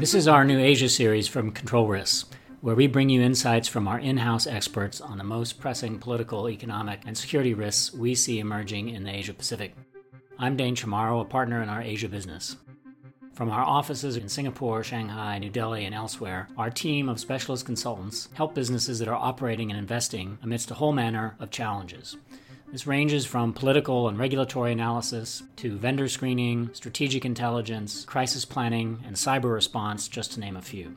[0.00, 2.24] This is our new Asia series from Control Risks,
[2.62, 6.50] where we bring you insights from our in house experts on the most pressing political,
[6.50, 9.76] economic, and security risks we see emerging in the Asia Pacific.
[10.36, 12.56] I'm Dane Chamorro, a partner in our Asia business.
[13.34, 18.28] From our offices in Singapore, Shanghai, New Delhi, and elsewhere, our team of specialist consultants
[18.34, 22.16] help businesses that are operating and investing amidst a whole manner of challenges.
[22.70, 29.16] This ranges from political and regulatory analysis to vendor screening, strategic intelligence, crisis planning, and
[29.16, 30.94] cyber response, just to name a few.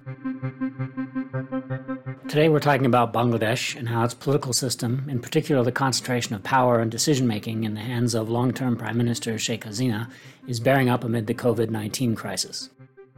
[2.27, 6.43] Today, we're talking about Bangladesh and how its political system, in particular the concentration of
[6.43, 10.09] power and decision making in the hands of long term Prime Minister Sheikh Hasina,
[10.47, 12.69] is bearing up amid the COVID 19 crisis.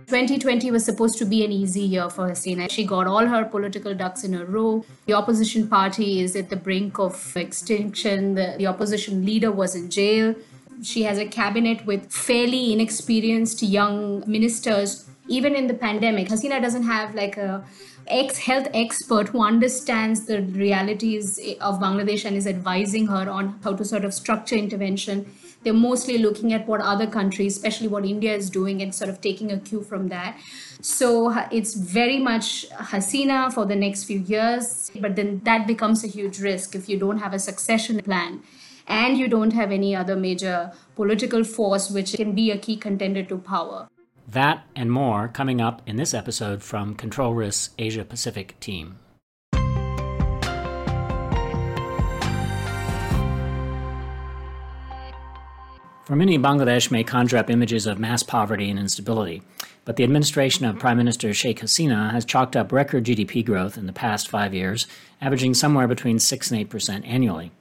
[0.07, 2.69] 2020 was supposed to be an easy year for Hasina.
[2.69, 4.85] She got all her political ducks in a row.
[5.05, 8.35] The opposition party is at the brink of extinction.
[8.35, 10.35] The, the opposition leader was in jail.
[10.83, 15.09] She has a cabinet with fairly inexperienced young ministers.
[15.27, 17.65] Even in the pandemic, Hasina doesn't have like a
[18.07, 23.73] ex health expert who understands the realities of Bangladesh and is advising her on how
[23.73, 25.25] to sort of structure intervention.
[25.63, 29.21] They're mostly looking at what other countries, especially what India is doing, and sort of
[29.21, 30.37] taking a cue from that.
[30.81, 36.07] So it's very much Hasina for the next few years, but then that becomes a
[36.07, 38.43] huge risk if you don't have a succession plan
[38.87, 43.23] and you don't have any other major political force which can be a key contender
[43.23, 43.87] to power.
[44.33, 48.97] That and more coming up in this episode from Control Risks Asia Pacific team.
[56.03, 59.43] For many, Bangladesh may conjure up images of mass poverty and instability,
[59.85, 63.85] but the administration of Prime Minister Sheikh Hasina has chalked up record GDP growth in
[63.85, 64.87] the past five years,
[65.21, 67.51] averaging somewhere between 6 and 8 percent annually.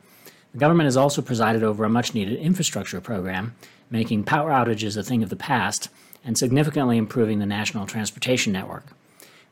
[0.52, 3.54] The government has also presided over a much needed infrastructure program,
[3.90, 5.90] making power outages a thing of the past
[6.24, 8.86] and significantly improving the national transportation network.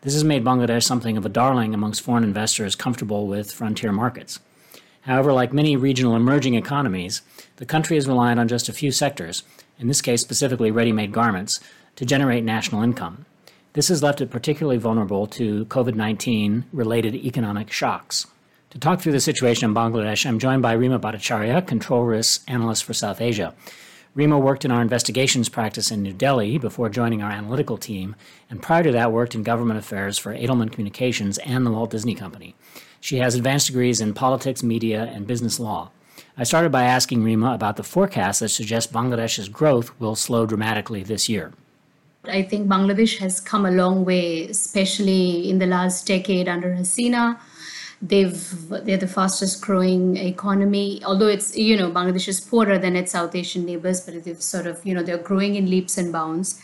[0.02, 4.41] This has made Bangladesh something of a darling amongst foreign investors comfortable with frontier markets.
[5.03, 7.22] However, like many regional emerging economies,
[7.56, 9.42] the country is reliant on just a few sectors,
[9.78, 11.60] in this case specifically ready made garments,
[11.97, 13.26] to generate national income.
[13.72, 18.26] This has left it particularly vulnerable to COVID 19 related economic shocks.
[18.70, 22.84] To talk through the situation in Bangladesh, I'm joined by Rima Bhattacharya, Control Risk Analyst
[22.84, 23.54] for South Asia.
[24.12, 28.16] Rima worked in our investigations practice in New Delhi before joining our analytical team,
[28.50, 32.16] and prior to that worked in government affairs for Edelman Communications and the Walt Disney
[32.16, 32.56] Company.
[33.00, 35.93] She has advanced degrees in politics, media, and business law.
[36.37, 41.04] I started by asking Rima about the forecast that suggests Bangladesh's growth will slow dramatically
[41.04, 41.53] this year.
[42.25, 47.38] I think Bangladesh has come a long way, especially in the last decade under Hasina
[48.03, 51.03] they've they're the fastest growing economy.
[51.05, 54.66] Although it's you know bangladesh is poorer than its south asian neighbors but they've sort
[54.66, 56.60] of you know they're growing in leaps and bounds.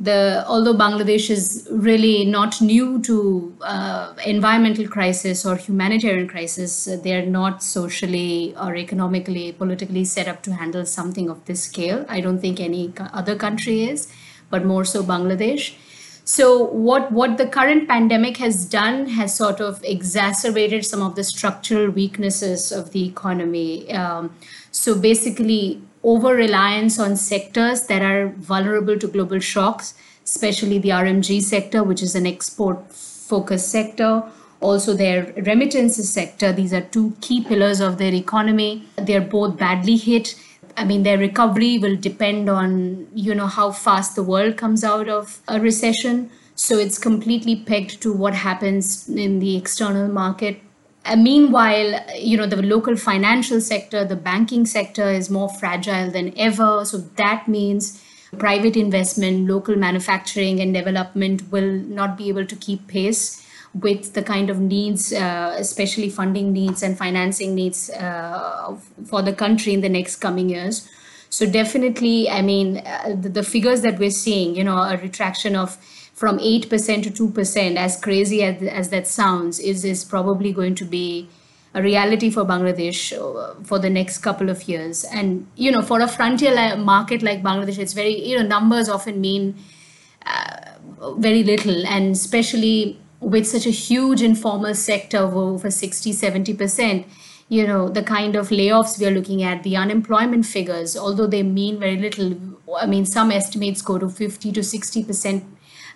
[0.00, 7.26] The although bangladesh is really not new to uh, environmental crisis or humanitarian crisis they're
[7.26, 12.04] not socially or economically politically set up to handle something of this scale.
[12.08, 14.08] I don't think any other country is
[14.50, 15.74] but more so bangladesh
[16.24, 21.24] so what what the current pandemic has done has sort of exacerbated some of the
[21.24, 23.92] structural weaknesses of the economy.
[23.92, 24.34] Um,
[24.70, 31.42] so basically, over reliance on sectors that are vulnerable to global shocks, especially the RMG
[31.42, 34.22] sector, which is an export focused sector.
[34.60, 36.50] Also, their remittances sector.
[36.50, 38.86] These are two key pillars of their economy.
[38.96, 40.36] They're both badly hit
[40.76, 45.08] I mean, their recovery will depend on, you know, how fast the world comes out
[45.08, 46.30] of a recession.
[46.56, 50.60] So it's completely pegged to what happens in the external market.
[51.04, 56.32] And meanwhile, you know, the local financial sector, the banking sector is more fragile than
[56.38, 56.84] ever.
[56.84, 58.02] So that means
[58.38, 63.43] private investment, local manufacturing and development will not be able to keep pace
[63.74, 69.32] with the kind of needs, uh, especially funding needs and financing needs uh, for the
[69.32, 70.88] country in the next coming years.
[71.28, 75.56] So definitely, I mean, uh, the, the, figures that we're seeing, you know, a retraction
[75.56, 75.76] of
[76.14, 76.68] from 8%
[77.14, 81.28] to 2%, as crazy as, as that sounds, is, is probably going to be
[81.74, 85.02] a reality for Bangladesh uh, for the next couple of years.
[85.02, 89.20] And, you know, for a frontier market like Bangladesh, it's very, you know, numbers often
[89.20, 89.56] mean
[90.24, 90.74] uh,
[91.16, 91.84] very little.
[91.84, 97.04] And especially with such a huge informal sector of over 60, 70%,
[97.48, 101.42] you know, the kind of layoffs we are looking at, the unemployment figures, although they
[101.42, 102.36] mean very little,
[102.80, 105.44] I mean, some estimates go to 50 to 60%.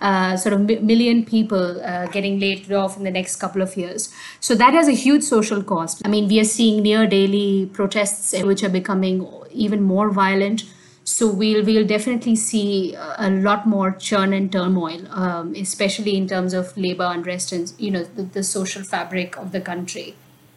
[0.01, 4.15] Uh, sort of million people uh, getting laid off in the next couple of years.
[4.39, 6.01] So that has a huge social cost.
[6.05, 10.63] I mean, we are seeing near daily protests which are becoming even more violent.
[11.09, 16.53] So we'll we'll definitely see a lot more churn and turmoil, um, especially in terms
[16.53, 20.15] of labor unrest and you know the, the social fabric of the country.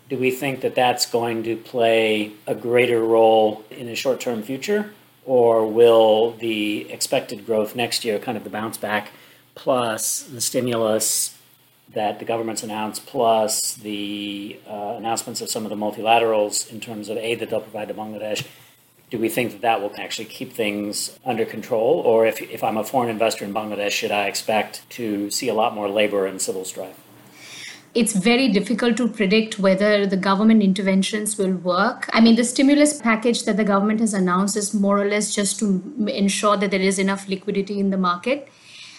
[0.09, 4.91] Do we think that that's going to play a greater role in the short-term future,
[5.25, 9.11] or will the expected growth next year, kind of the bounce back,
[9.55, 11.37] plus the stimulus
[11.93, 17.07] that the government's announced, plus the uh, announcements of some of the multilaterals in terms
[17.07, 18.45] of aid that they'll provide to Bangladesh,
[19.11, 21.99] do we think that that will actually keep things under control?
[21.99, 25.53] Or if, if I'm a foreign investor in Bangladesh, should I expect to see a
[25.53, 26.97] lot more labor and civil strife?
[27.93, 32.09] It's very difficult to predict whether the government interventions will work.
[32.13, 35.59] I mean, the stimulus package that the government has announced is more or less just
[35.59, 38.47] to ensure that there is enough liquidity in the market.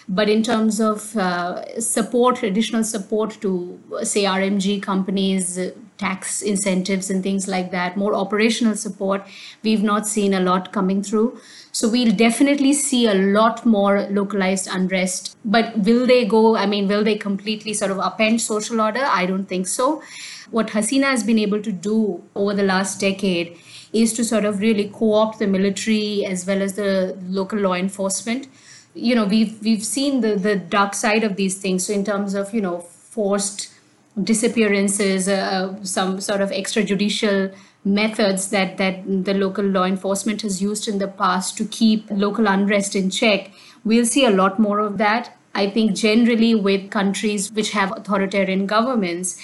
[0.07, 5.57] But in terms of uh, support, additional support to, say, RMG companies,
[5.97, 9.25] tax incentives and things like that, more operational support,
[9.63, 11.39] we've not seen a lot coming through.
[11.71, 15.35] So we'll definitely see a lot more localized unrest.
[15.43, 19.03] But will they go, I mean, will they completely sort of upend social order?
[19.03, 20.03] I don't think so.
[20.51, 23.57] What Hasina has been able to do over the last decade
[23.91, 27.73] is to sort of really co opt the military as well as the local law
[27.73, 28.47] enforcement.
[28.93, 31.87] You know, we've we've seen the, the dark side of these things.
[31.87, 33.72] So in terms of, you know, forced
[34.21, 37.53] disappearances, uh, some sort of extrajudicial
[37.85, 42.47] methods that, that the local law enforcement has used in the past to keep local
[42.47, 43.51] unrest in check.
[43.83, 45.35] We'll see a lot more of that.
[45.55, 49.39] I think generally with countries which have authoritarian governments,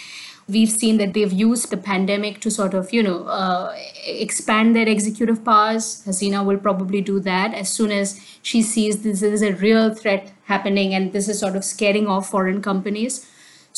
[0.47, 3.75] we've seen that they've used the pandemic to sort of, you know, uh,
[4.05, 6.03] expand their executive powers.
[6.05, 10.31] Hasina will probably do that as soon as she sees this is a real threat
[10.45, 13.29] happening and this is sort of scaring off foreign companies.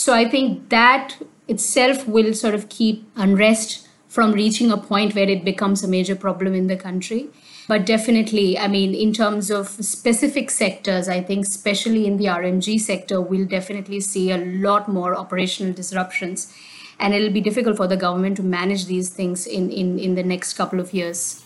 [0.01, 1.17] So I think that
[1.47, 6.15] itself will sort of keep unrest from reaching a point where it becomes a major
[6.15, 7.29] problem in the country.
[7.67, 12.79] But definitely, I mean, in terms of specific sectors, I think, especially in the RMG
[12.79, 16.51] sector, we'll definitely see a lot more operational disruptions.
[16.99, 20.23] And it'll be difficult for the government to manage these things in, in, in the
[20.23, 21.43] next couple of years.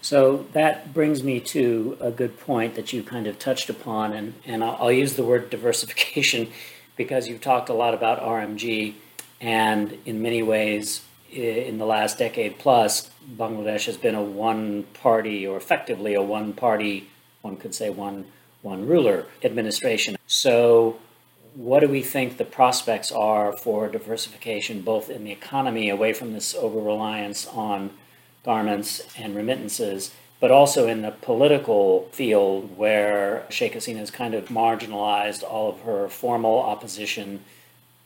[0.00, 4.34] So that brings me to a good point that you kind of touched upon, and,
[4.44, 6.48] and I'll, I'll use the word diversification
[6.96, 8.94] because you've talked a lot about RMG,
[9.40, 15.46] and in many ways, in the last decade plus, Bangladesh has been a one party,
[15.46, 17.08] or effectively a one party,
[17.40, 18.26] one could say one,
[18.60, 20.16] one ruler administration.
[20.26, 20.98] So,
[21.54, 26.32] what do we think the prospects are for diversification, both in the economy, away from
[26.32, 27.90] this over reliance on
[28.44, 30.12] garments and remittances,
[30.42, 35.82] but also in the political field where Sheikh Hasina has kind of marginalized all of
[35.82, 37.44] her formal opposition.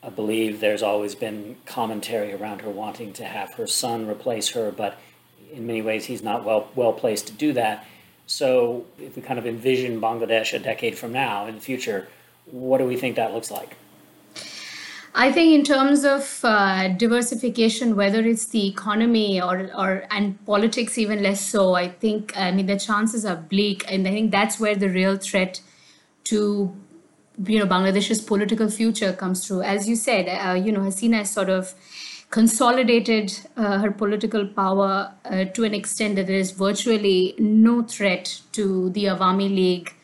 [0.03, 4.71] I believe there's always been commentary around her wanting to have her son replace her,
[4.71, 4.99] but
[5.51, 7.87] in many ways he's not well well placed to do that.
[8.27, 12.07] So if we kind of envision Bangladesh a decade from now in the future,
[12.45, 13.77] what do we think that looks like?
[15.19, 20.95] I think in terms of uh, diversification, whether it's the economy or, or and politics,
[20.99, 24.59] even less so, I think I mean the chances are bleak, and I think that's
[24.59, 25.59] where the real threat
[26.25, 26.71] to
[27.47, 29.63] you know Bangladesh's political future comes through.
[29.63, 31.73] As you said, uh, you know Hasina has sort of
[32.29, 38.39] consolidated uh, her political power uh, to an extent that there is virtually no threat
[38.51, 39.95] to the Awami League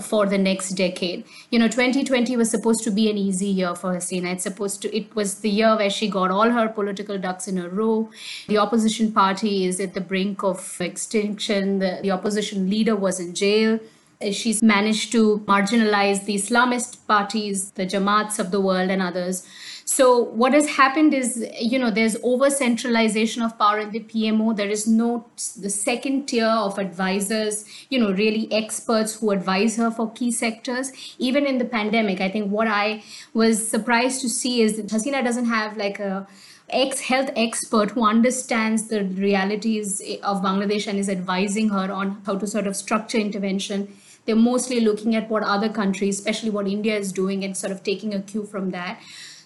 [0.00, 1.24] for the next decade.
[1.50, 4.32] You know, 2020 was supposed to be an easy year for Hasina.
[4.32, 7.58] It's supposed to, it was the year where she got all her political ducks in
[7.58, 8.10] a row.
[8.48, 11.78] The opposition party is at the brink of extinction.
[11.78, 13.78] The, the opposition leader was in jail.
[14.20, 19.46] Uh, she's managed to marginalize the Islamist parties, the Jamaats of the world, and others.
[19.86, 24.56] So what has happened is, you know, there's over centralization of power in the PMO.
[24.56, 25.26] There is no
[25.60, 30.90] the second tier of advisors, you know, really experts who advise her for key sectors.
[31.18, 33.02] Even in the pandemic, I think what I
[33.34, 36.26] was surprised to see is that Hasina doesn't have like a
[36.70, 42.22] ex health expert who understands the realities eh, of Bangladesh and is advising her on
[42.24, 43.94] how to sort of structure intervention.
[44.26, 47.82] They're mostly looking at what other countries, especially what India is doing, and sort of
[47.82, 49.00] taking a cue from that.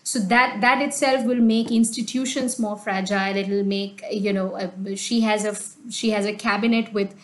[0.04, 3.36] So that that itself will make institutions more fragile.
[3.36, 5.54] It will make you know uh, she has a
[5.90, 7.14] she has a cabinet with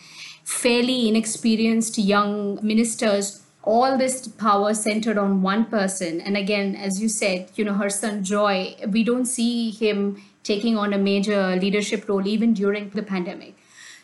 [0.43, 6.21] fairly inexperienced young ministers all this power centered on one person.
[6.21, 10.77] And again as you said you know her son joy we don't see him taking
[10.77, 13.55] on a major leadership role even during the pandemic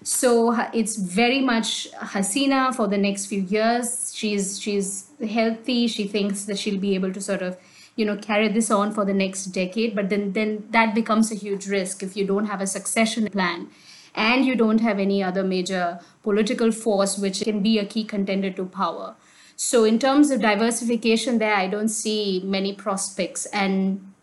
[0.03, 6.45] so it's very much hasina for the next few years she's she's healthy she thinks
[6.45, 7.55] that she'll be able to sort of
[7.95, 11.35] you know carry this on for the next decade but then then that becomes a
[11.35, 13.69] huge risk if you don't have a succession plan
[14.15, 18.51] and you don't have any other major political force which can be a key contender
[18.51, 19.15] to power.
[19.55, 23.45] So, in terms of diversification, there I don't see many prospects.
[23.47, 24.13] And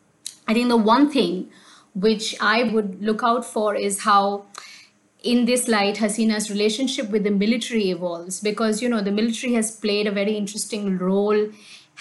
[0.46, 1.50] I think the one thing
[1.94, 4.46] which I would look out for is how
[5.22, 9.70] in this light hasina's relationship with the military evolves because you know the military has
[9.70, 11.48] played a very interesting role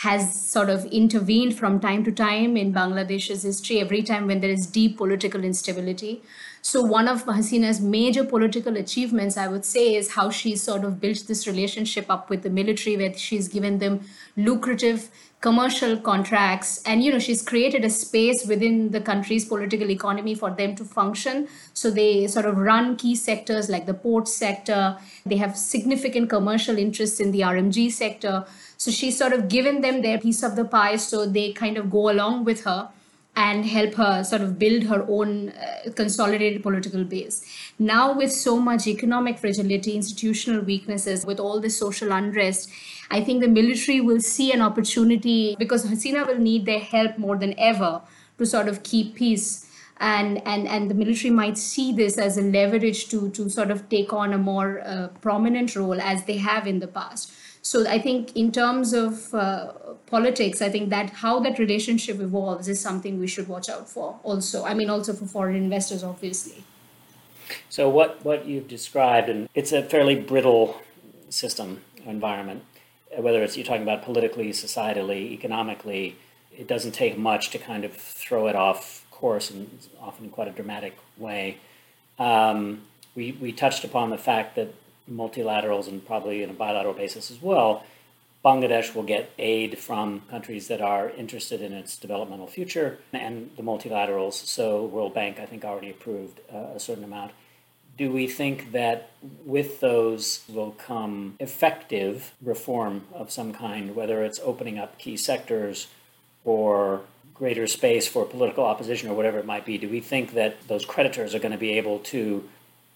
[0.02, 4.52] has sort of intervened from time to time in bangladesh's history every time when there
[4.52, 6.22] is deep political instability.
[6.62, 11.00] So one of hasina's major political achievements i would say is how she sort of
[11.02, 14.02] built this relationship up with the military where she's given them
[14.36, 20.34] lucrative commercial contracts and you know she's created a space within the country's political economy
[20.34, 21.48] for them to function.
[21.74, 24.98] So they sort of run key sectors like the port sector.
[25.26, 28.46] They have significant commercial interests in the rmg sector.
[28.78, 31.92] So she's sort of given them their piece of the pie so they kind of
[31.92, 32.90] go along with her
[33.38, 37.46] and help her sort of build her own uh, consolidated political base.
[37.78, 42.72] Now, with so much economic fragility, institutional weaknesses, with all this social unrest,
[43.12, 47.38] I think the military will see an opportunity because Hasina will need their help more
[47.38, 48.02] than ever
[48.40, 49.67] to sort of keep peace.
[50.00, 53.90] And, and, and the military might see this as a leverage to, to sort of
[53.90, 57.32] take on a more uh, prominent role as they have in the past.
[57.64, 59.74] So I think in terms of uh,
[60.06, 64.20] politics, I think that how that relationship evolves is something we should watch out for.
[64.24, 66.64] Also, I mean, also for foreign investors, obviously.
[67.70, 70.80] So what what you've described, and it's a fairly brittle
[71.30, 72.64] system environment.
[73.18, 76.18] Whether it's you're talking about politically, societally, economically,
[76.56, 79.68] it doesn't take much to kind of throw it off course, and
[80.00, 81.58] often in quite a dramatic way.
[82.20, 82.84] Um,
[83.16, 84.74] we we touched upon the fact that
[85.12, 87.84] multilaterals and probably on a bilateral basis as well,
[88.46, 93.64] Bangladesh will get aid from countries that are interested in its developmental future and the
[93.64, 94.34] multilaterals.
[94.34, 97.32] So, World Bank, I think, already approved uh, a certain amount.
[97.98, 99.10] Do we think that
[99.44, 105.88] with those will come effective reform of some kind, whether it's opening up key sectors
[106.46, 107.02] or
[107.38, 109.78] greater space for political opposition or whatever it might be?
[109.78, 112.48] Do we think that those creditors are going to be able to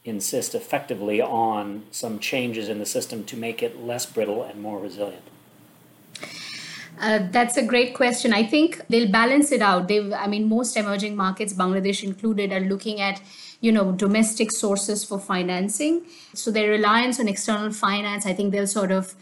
[0.03, 4.79] insist effectively on some changes in the system to make it less brittle and more
[4.79, 5.23] resilient?
[6.99, 8.33] Uh, that's a great question.
[8.33, 9.87] I think they'll balance it out.
[9.87, 13.21] They've, I mean, most emerging markets, Bangladesh included, are looking at
[13.59, 16.01] you know domestic sources for financing.
[16.33, 19.15] So their reliance on external finance, I think they'll sort of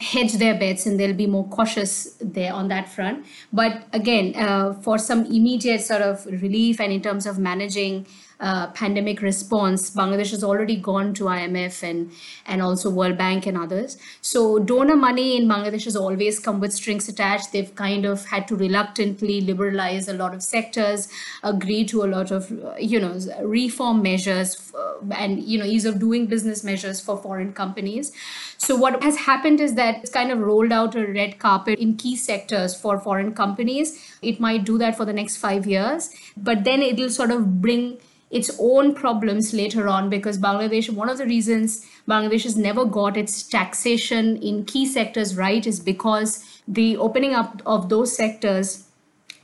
[0.00, 3.26] hedge their bets and they'll be more cautious there on that front.
[3.52, 8.06] But again, uh, for some immediate sort of relief and in terms of managing
[8.40, 12.10] uh, pandemic response, Bangladesh has already gone to IMF and
[12.46, 13.98] and also World Bank and others.
[14.22, 17.52] So donor money in Bangladesh has always come with strings attached.
[17.52, 21.08] They've kind of had to reluctantly liberalize a lot of sectors,
[21.42, 25.98] agree to a lot of you know reform measures uh, and you know ease of
[25.98, 28.12] doing business measures for foreign companies.
[28.56, 31.96] So what has happened is that it's kind of rolled out a red carpet in
[31.96, 33.98] key sectors for foreign companies.
[34.22, 37.98] It might do that for the next five years, but then it'll sort of bring
[38.30, 43.16] its own problems later on because Bangladesh, one of the reasons Bangladesh has never got
[43.16, 48.86] its taxation in key sectors right is because the opening up of those sectors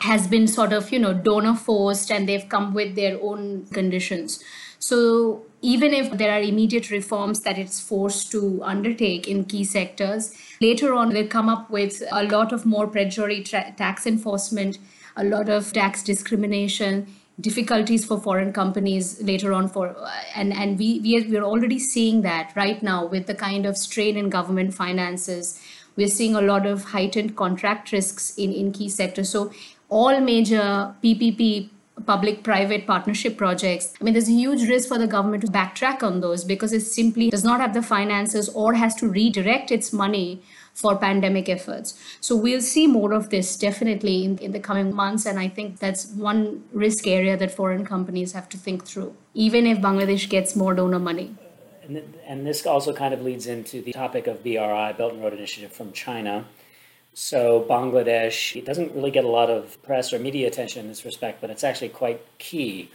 [0.00, 4.42] has been sort of, you know, donor forced and they've come with their own conditions.
[4.78, 10.32] So even if there are immediate reforms that it's forced to undertake in key sectors,
[10.60, 14.78] later on they'll come up with a lot of more predatory tra- tax enforcement,
[15.16, 17.06] a lot of tax discrimination
[17.40, 19.94] difficulties for foreign companies later on for
[20.34, 23.76] and and we we are, we're already seeing that right now with the kind of
[23.76, 25.60] strain in government finances.
[25.96, 29.28] We're seeing a lot of heightened contract risks in in key sectors.
[29.28, 29.50] So
[29.88, 31.68] all major ppp
[32.04, 36.02] public private partnership projects i mean there's a huge risk for the government to backtrack
[36.02, 39.92] on those because it simply does not have the finances or has to redirect its
[39.92, 40.42] money
[40.76, 41.98] for pandemic efforts.
[42.20, 45.24] So we'll see more of this definitely in, in the coming months.
[45.24, 49.66] And I think that's one risk area that foreign companies have to think through, even
[49.66, 51.34] if Bangladesh gets more donor money.
[51.82, 55.32] And, and this also kind of leads into the topic of BRI, Belt and Road
[55.32, 56.44] Initiative from China.
[57.14, 61.06] So Bangladesh it doesn't really get a lot of press or media attention in this
[61.06, 62.90] respect, but it's actually quite key.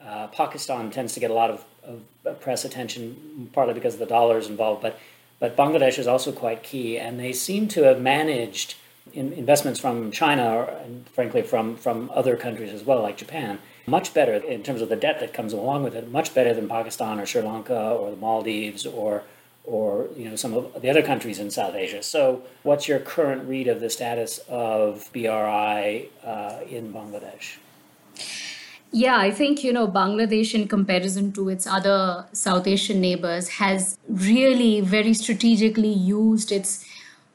[0.00, 4.06] Uh, Pakistan tends to get a lot of, of, press attention, partly because of the
[4.06, 4.96] dollars involved, but
[5.40, 8.76] but Bangladesh is also quite key, and they seem to have managed
[9.12, 14.14] in investments from China and frankly from, from other countries as well, like Japan, much
[14.14, 17.18] better in terms of the debt that comes along with it, much better than Pakistan
[17.18, 19.24] or Sri Lanka or the Maldives or
[19.64, 22.02] or you know some of the other countries in South Asia.
[22.02, 27.56] So, what's your current read of the status of BRI uh, in Bangladesh?
[28.92, 33.96] Yeah, I think, you know, Bangladesh, in comparison to its other South Asian neighbors, has
[34.08, 36.84] really very strategically used its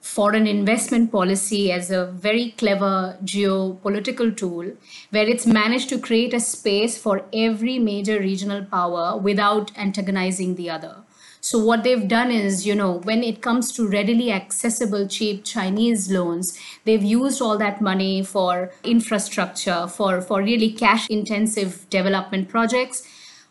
[0.01, 4.71] foreign investment policy as a very clever geopolitical tool
[5.11, 10.69] where it's managed to create a space for every major regional power without antagonizing the
[10.69, 10.97] other.
[11.45, 16.09] So what they've done is, you know, when it comes to readily accessible, cheap Chinese
[16.09, 23.03] loans, they've used all that money for infrastructure, for, for really cash intensive development projects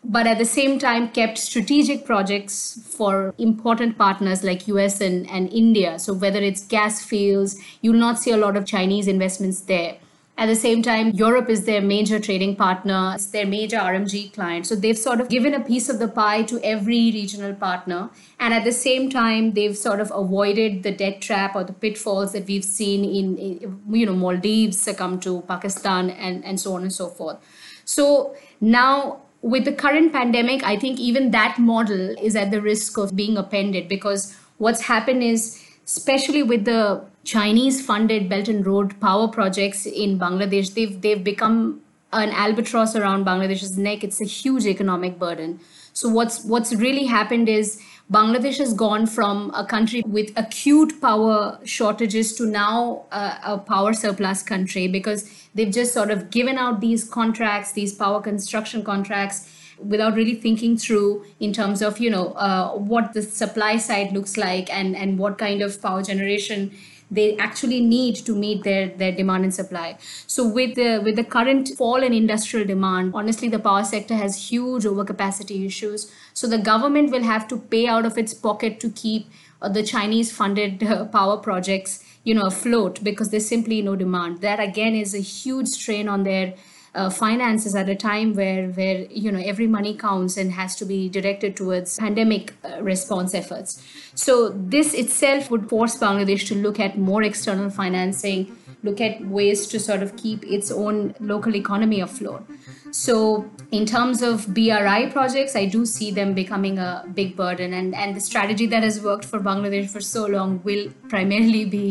[0.07, 5.51] but at the same time kept strategic projects for important partners like US and, and
[5.51, 5.97] India.
[5.97, 9.97] So whether it's gas fields, you'll not see a lot of Chinese investments there.
[10.37, 14.67] At the same time, Europe is their major trading partner, it's their major RMG client.
[14.67, 18.09] So they've sort of given a piece of the pie to every regional partner.
[18.37, 22.33] And at the same time, they've sort of avoided the debt trap or the pitfalls
[22.33, 26.93] that we've seen in, you know, Maldives succumb to Pakistan and, and so on and
[26.93, 27.37] so forth.
[27.85, 32.97] So now with the current pandemic, I think even that model is at the risk
[32.97, 38.99] of being appended because what's happened is, especially with the Chinese funded Belt and Road
[39.01, 41.81] power projects in Bangladesh, they've they've become
[42.13, 44.03] an albatross around Bangladesh's neck.
[44.03, 45.59] It's a huge economic burden.
[45.93, 51.59] So what's what's really happened is Bangladesh has gone from a country with acute power
[51.63, 57.03] shortages to now a power surplus country because they've just sort of given out these
[57.09, 62.71] contracts, these power construction contracts without really thinking through in terms of you know uh,
[62.73, 66.71] what the supply side looks like and and what kind of power generation
[67.11, 69.97] they actually need to meet their, their demand and supply.
[70.27, 74.49] So with the with the current fall in industrial demand, honestly, the power sector has
[74.49, 76.11] huge overcapacity issues.
[76.33, 79.27] So the government will have to pay out of its pocket to keep
[79.61, 84.41] uh, the Chinese funded uh, power projects, you know, afloat because there's simply no demand.
[84.41, 86.55] That again is a huge strain on their
[86.95, 90.85] uh, finances at a time where where you know every money counts and has to
[90.85, 93.81] be directed towards pandemic uh, response efforts.
[94.15, 99.67] So this itself would force bangladesh to look at more external financing look at ways
[99.67, 102.45] to sort of keep its own local economy afloat.
[102.91, 107.73] So in terms of bri projects i do see them becoming a big burden.
[107.73, 111.87] And and the strategy that has worked for bangladesh for so long will primarily be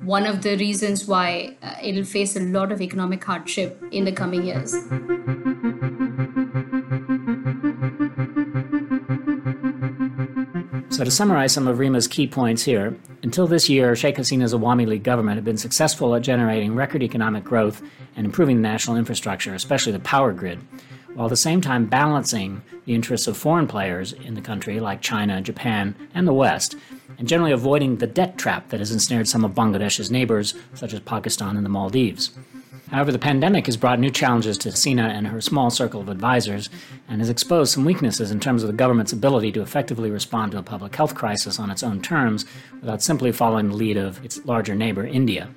[0.00, 4.12] one of the reasons why uh, it'll face a lot of economic hardship in the
[4.12, 4.72] coming years.
[10.96, 14.86] So, to summarize some of Rima's key points here, until this year, Sheikh Hasina's Awami
[14.86, 17.82] League government had been successful at generating record economic growth
[18.16, 20.58] and improving the national infrastructure, especially the power grid,
[21.16, 25.00] while at the same time balancing the interests of foreign players in the country like
[25.00, 26.76] China, Japan, and the West
[27.18, 31.00] and generally avoiding the debt trap that has ensnared some of Bangladesh's neighbors, such as
[31.00, 32.32] Pakistan and the Maldives.
[32.90, 36.68] However, the pandemic has brought new challenges to Hasina and her small circle of advisors
[37.08, 40.58] and has exposed some weaknesses in terms of the government's ability to effectively respond to
[40.58, 42.44] a public health crisis on its own terms
[42.80, 45.48] without simply following the lead of its larger neighbor, India.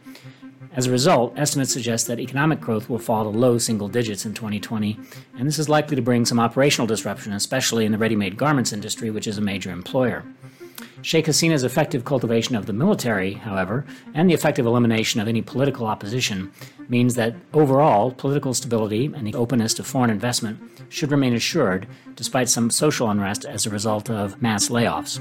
[0.80, 4.34] As a result, estimates suggest that economic growth will fall to low single digits in
[4.34, 4.98] 2020,
[5.38, 8.72] and this is likely to bring some operational disruption, especially in the ready made garments
[8.72, 10.24] industry, which is a major employer.
[11.02, 15.86] Sheikh Hasina's effective cultivation of the military, however, and the effective elimination of any political
[15.86, 16.50] opposition
[16.88, 22.48] means that overall political stability and the openness to foreign investment should remain assured despite
[22.48, 25.20] some social unrest as a result of mass layoffs.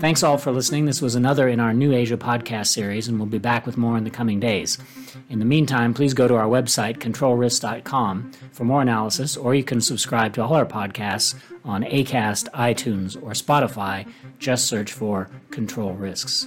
[0.00, 0.86] Thanks all for listening.
[0.86, 3.98] This was another in our New Asia podcast series, and we'll be back with more
[3.98, 4.78] in the coming days.
[5.28, 9.82] In the meantime, please go to our website, controlrisk.com, for more analysis, or you can
[9.82, 11.34] subscribe to all our podcasts
[11.66, 14.10] on ACAST, iTunes, or Spotify.
[14.38, 16.46] Just search for Control Risks.